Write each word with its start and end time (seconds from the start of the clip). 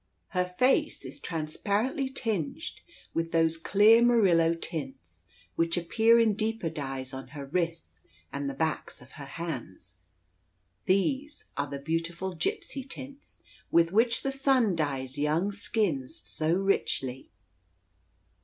Her 0.29 0.45
face 0.45 1.05
is 1.05 1.19
transparently 1.19 2.09
tinged 2.09 2.71
with 3.13 3.31
those 3.31 3.55
clear 3.55 4.01
Murillo 4.01 4.55
tints 4.55 5.27
which 5.55 5.77
appear 5.77 6.17
in 6.19 6.33
deeper 6.33 6.71
dyes 6.71 7.13
on 7.13 7.27
her 7.37 7.45
wrists 7.45 8.03
and 8.33 8.49
the 8.49 8.55
backs 8.55 8.99
of 8.99 9.11
her 9.11 9.27
hands. 9.27 9.97
These 10.85 11.45
are 11.55 11.69
the 11.69 11.77
beautiful 11.77 12.33
gipsy 12.33 12.83
tints 12.83 13.41
with 13.69 13.91
which 13.91 14.23
the 14.23 14.31
sun 14.31 14.75
dyes 14.75 15.19
young 15.19 15.51
skins 15.51 16.19
so 16.27 16.51
richly. 16.55 17.29